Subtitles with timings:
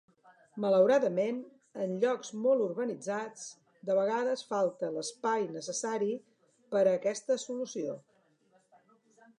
[0.63, 1.41] Malauradament,
[1.83, 3.43] en llocs molt urbanitzats,
[3.91, 6.11] de vegades falta l'espai necessari
[6.75, 8.01] per a aquesta solució.